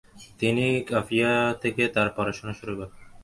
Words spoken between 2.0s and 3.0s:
পড়াশোনা শুরু করেন।